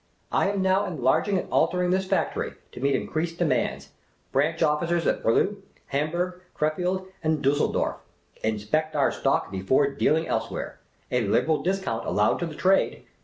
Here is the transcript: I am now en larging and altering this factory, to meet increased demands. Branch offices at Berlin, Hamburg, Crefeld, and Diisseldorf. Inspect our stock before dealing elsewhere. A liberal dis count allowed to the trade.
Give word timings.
I 0.31 0.49
am 0.49 0.63
now 0.63 0.85
en 0.85 0.97
larging 1.03 1.37
and 1.37 1.47
altering 1.51 1.91
this 1.91 2.07
factory, 2.07 2.53
to 2.71 2.79
meet 2.79 2.95
increased 2.95 3.37
demands. 3.37 3.89
Branch 4.31 4.59
offices 4.63 5.05
at 5.05 5.21
Berlin, 5.21 5.61
Hamburg, 5.89 6.41
Crefeld, 6.57 7.05
and 7.23 7.43
Diisseldorf. 7.43 7.97
Inspect 8.43 8.95
our 8.95 9.11
stock 9.11 9.51
before 9.51 9.89
dealing 9.91 10.25
elsewhere. 10.27 10.79
A 11.11 11.21
liberal 11.27 11.61
dis 11.61 11.79
count 11.83 12.07
allowed 12.07 12.39
to 12.39 12.47
the 12.47 12.55
trade. 12.55 13.03